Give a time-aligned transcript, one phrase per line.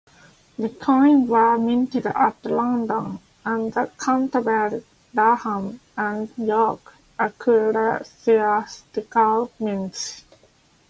[0.57, 10.23] The coins were minted at London, and the Canterbury, Durham and York ecclesiastical mints.